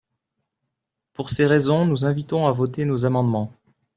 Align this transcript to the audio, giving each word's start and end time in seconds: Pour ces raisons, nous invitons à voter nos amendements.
Pour 1.13 1.29
ces 1.29 1.45
raisons, 1.45 1.85
nous 1.85 2.05
invitons 2.05 2.47
à 2.47 2.51
voter 2.51 2.85
nos 2.85 3.05
amendements. 3.05 3.53